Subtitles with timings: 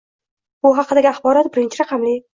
[0.67, 2.17] Bu haqidagi axborot birinchi raqamli.